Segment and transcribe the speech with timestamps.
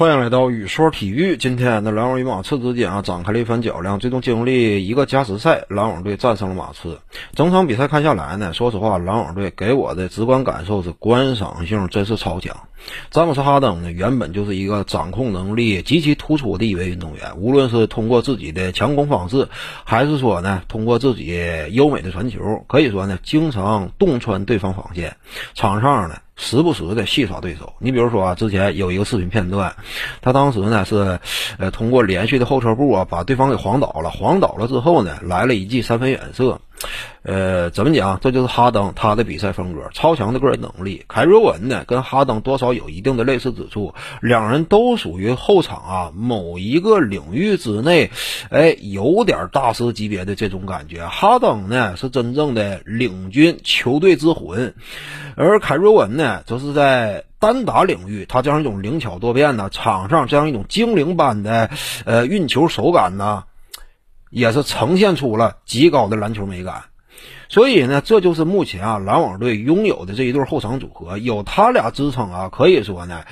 [0.00, 1.36] 欢迎来到雨说体育。
[1.36, 7.00] 今天的篮网与马刺之间啊，展开了一番较量，最终经历一个加时赛，篮网队战胜了马刺。
[7.34, 12.56] 整场比赛看下来呢，说实话，篮网队给我的直观感受是观赏性真是超强。
[13.10, 19.48] 詹姆斯哈登呢，原本就是一个掌控能力极其突出的一位运动员，无论是通过自己的强攻方式，
[19.84, 21.38] 还是说呢，通过自己
[21.72, 25.18] 优美的传球，可以说呢，经常洞穿对方防线。
[25.52, 26.16] 场上呢。
[26.40, 29.74] 时不时的戏耍对手，你比如说啊，之前有一个视频片段，
[30.22, 31.20] 他当时呢是，
[31.58, 36.58] 呃，通过连续的后撤步啊，把对方给晃倒了，晃倒了之后呢，来了一记三分远射。
[37.22, 38.18] 呃，怎么讲？
[38.20, 41.04] 这就是哈登他的比赛风格，超强的个人能力。
[41.06, 48.10] 凯瑞文呢，跟哈登多少有一定的类似之处，两人都属于后场啊某一个领域之内，
[48.48, 51.06] 哎，有点大师级别的这种感觉。
[51.06, 54.74] 哈登呢是真正的领军球队之魂，
[55.36, 61.68] 而凯瑞文呢，则是在单打领域，他这样一种灵巧多变呢，场上这样一种精灵般的
[62.06, 63.44] 呃运球手感呢。
[64.30, 66.84] 也是呈现出了极高的篮球美感，
[67.48, 73.24] 所以呢，这就是目前啊篮网队拥有的这一对后场组合，有他俩支撑啊，可以说呢，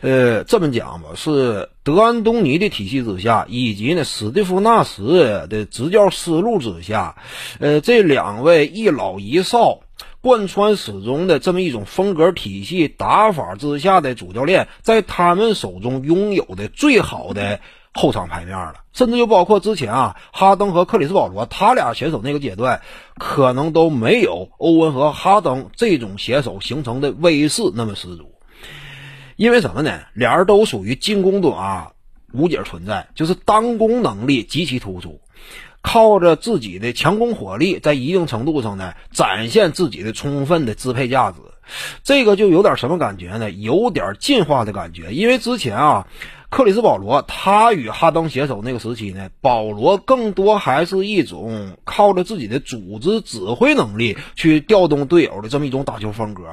[0.00, 7.16] 呃，这么讲吧，是德安东尼的体系之下，以及呢史蒂夫纳什的执教思路之下，
[7.58, 9.80] 呃，这两位一老一少
[10.20, 17.58] 贯穿始终的这么一种风格体系打法之下的主教练，在他们手中拥有的最好的。
[17.96, 22.82] 后场牌面了，甚至就包括之前啊，哈登和克里斯保罗他俩携手那个阶段，
[23.18, 28.32] 可能都没有欧文和哈登这种携手形成的威势那么十足。
[29.36, 30.00] 因为什么呢？
[30.12, 31.92] 俩人都属于进攻端啊
[32.32, 35.20] 无解存在，就是单攻能力极其突出，
[35.80, 41.38] 靠着自己的强攻火力，在一定程度上呢展现自己的充分的支配价值。
[42.02, 43.52] 这个就有点什么感觉呢？
[43.52, 46.08] 有点进化的感觉，因为之前啊。
[46.54, 56.44] 克里斯保罗，他与哈登携手那个时期呢，保罗更多还是一种靠着自己的组织指挥能力去调动队友的这么一种打球风格。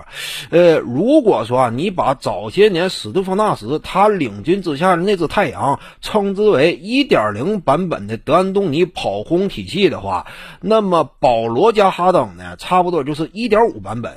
[0.50, 10.26] 呃，如果说你把早些年史蒂夫纳什他领军之下的那只太阳称之为1.0版本的德安东尼跑轰体系的话，
[10.62, 14.12] 那么保罗加哈登呢，差不多就是1.5版本。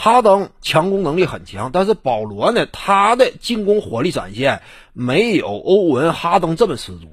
[0.00, 7.08] 哈登强攻能力很强，但是保罗呢，他的进攻火力展现没有欧文、哈登这么十足。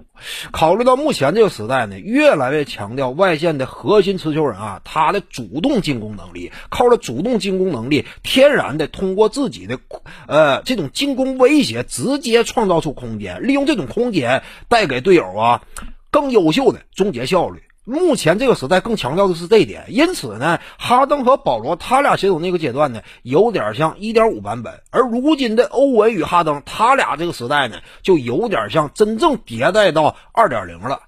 [0.51, 9.79] 考虑到目前这个时代呢，越来越强调外线的核心持球人啊，他的主动进攻能力，靠着主动进攻能力，天然的通过自己的
[10.27, 15.63] 呃这种进攻威胁，直接创造出空间，利用这种空间带给队友啊
[16.11, 17.63] 更优秀的终结效率。
[17.85, 31.01] 目前这个时代更强调的是这一点，因此呢，哈登和保罗他俩携手那个阶段呢，有点像1.5版本，而如今的欧文与哈登他俩这个时代呢，就有点像真正迭代到2.0了。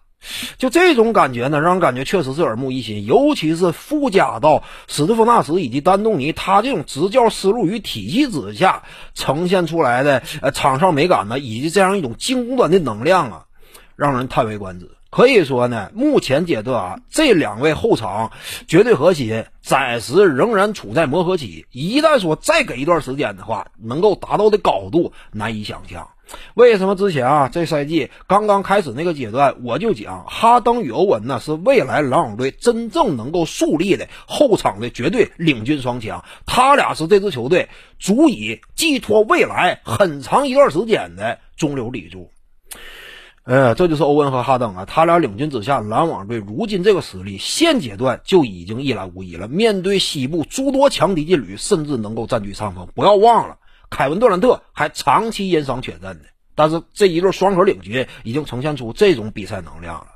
[0.58, 8.84] 就这种感觉呢，让人感觉确实是耳目一新，尤其是附加到史蒂夫纳什以及丹东尼他这种执教思路与体系之下
[9.14, 13.46] 呈现出来的呃场上美感呢，以及这样一种进攻端的能量啊，
[13.96, 14.92] 让人叹为观止。
[15.10, 18.32] 可以说呢，目前阶段啊，这两位后场
[18.68, 21.66] 绝对核心暂时仍然处在磨合期。
[21.72, 26.10] 一旦说再给一段时间的话，能够达到的高度难以想象。
[26.56, 42.30] 为什么之前啊，这赛季刚刚开始那个阶段，我就讲哈登与欧文呢是未来篮网队真正能够树立的后场的绝对领军双强，他俩是这支球队足以寄托未来很长一段时间的中流砥柱。
[43.48, 49.48] 呃，这就是欧文和哈登啊，他俩领军之下，篮网队如今这个实力，现阶段就已经一览无遗了。
[49.48, 52.86] 面对西部诸多强敌劲旅，甚至能够占据上风。
[52.94, 53.58] 不要忘了，
[53.90, 56.26] 凯文杜兰特还长期因伤缺阵呢。
[56.56, 60.08] 但是这一对双核领军已经呈现出这种比赛能量了。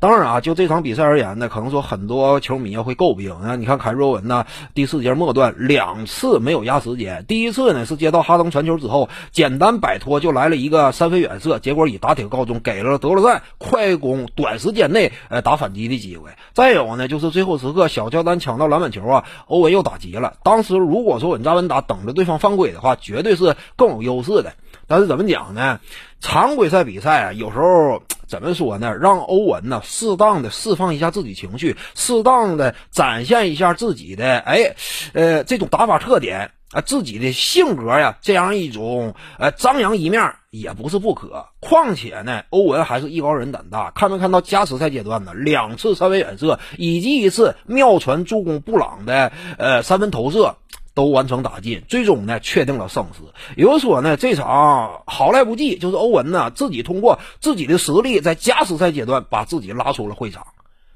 [0.00, 3.56] 当然啊，就这场比赛而言呢，可能说很多球迷会诟病啊。
[3.56, 7.26] 你看凯瑞文呢，第四节末段两次没有压时间。
[7.28, 16.30] 第一次呢是接到哈登传球之后，简单摆脱就来了一个三分远射，结果以打铁告终，给了德罗赞快攻短时间内呃打反击的机会。
[16.54, 20.32] 再有呢，就是最后时刻小乔丹抢到篮板球啊，欧文又打急了。
[20.42, 24.54] 当时如果说稳扎稳打等着对方犯规的话，绝对是更有优势的。
[24.90, 25.78] 但是怎么讲呢？
[26.20, 28.02] 常规赛比赛啊，有时候。
[28.30, 28.94] 怎么说呢？
[28.94, 34.76] 让欧文呢适当的释放一下自己情绪，适当的展现一下自己的哎，
[35.14, 41.46] 呃，这种打法特点啊，自己的性格呀，这样一种呃张扬一面也不是不可。
[41.58, 45.34] 况且呢，欧文还是艺高人胆大，看没看到加时赛阶段呢？
[45.34, 50.54] 两次三分远射以及一次妙传助攻布朗的呃三分投射。
[51.00, 53.32] 都完成打进，最终呢确定了生死。
[53.56, 60.46] 有人说呢，这场好赖不济，就是欧文呢自己通过自己的实力，在加时赛阶段把自己拉出了会场。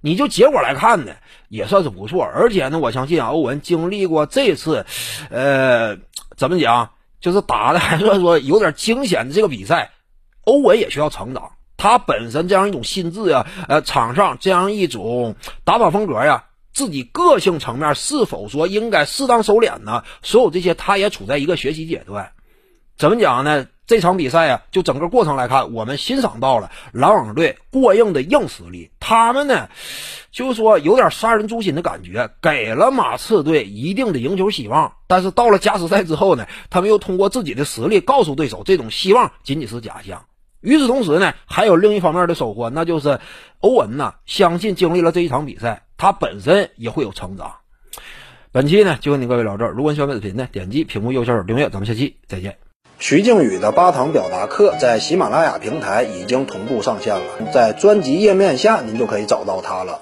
[0.02, 1.12] 你就结果来看呢，
[1.48, 2.22] 也算是不错。
[2.22, 4.84] 而且呢，我相信啊，欧文经历过这次，
[5.30, 5.96] 呃，
[6.36, 9.92] 怎么讲，就是打的还算说有点惊险的这个比赛，
[10.42, 11.52] 欧文也需要成长。
[11.78, 15.34] 他本身这样一种心智呀，呃，场上这样一种
[15.64, 20.02] 打法风格呀，自己个性层面是否说应该适当收敛呢？
[20.22, 22.32] 所有这些，他也处在一个学习阶段。
[22.98, 23.66] 怎么讲呢？
[23.86, 28.90] 这场比赛啊，就整个过程来看，我们欣赏到了篮网队过硬的硬实力。
[28.98, 29.68] 他们呢，
[30.32, 34.94] 就是说有点杀人诛心的感觉，给了马刺队一定的赢球希望。
[35.06, 40.24] 但是到了加时赛之后呢，他们又通过自己的实力告诉对手，这种希望仅仅是假象。
[40.64, 43.20] 与此同时呢，还有另一方面的收获，那就是
[43.60, 47.56] 欧文呐，相信经历了这一场比赛，他本身也会有成长。
[48.50, 52.56] 本期呢就跟你各位聊这儿，如果喜欢本视频呢，点击屏幕右下角订阅，咱们下期再见。
[52.98, 60.00] 徐静宇的八堂表达课在喜马拉雅平台已经同步上线了，在专辑页面下您就可以找到它了。